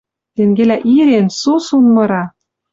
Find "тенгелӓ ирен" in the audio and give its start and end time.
0.35-1.27